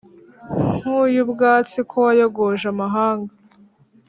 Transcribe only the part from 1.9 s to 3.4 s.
wayogoje amahanga,